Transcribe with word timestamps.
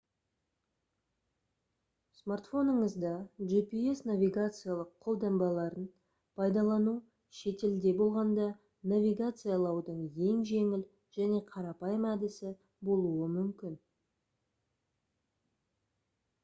смартфоныңызда 2.19 3.09
gps 3.51 3.99
навигациялық 4.11 4.95
қолданбаларын 5.07 5.83
пайдалану 6.39 6.95
шетелде 7.41 7.93
болғанда 7.99 8.47
навигациялаудың 8.93 9.99
ең 10.29 10.41
жеңіл 10.53 10.85
және 11.19 11.43
қарапайым 11.51 12.09
әдісі 12.15 12.55
болуы 12.91 13.29
мүмкін 13.35 13.77